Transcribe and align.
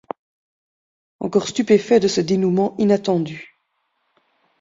encore 1.19 1.47
stupéfait 1.47 1.99
de 1.99 2.07
ce 2.07 2.21
dénouement 2.21 2.73
inattendu. 2.79 3.55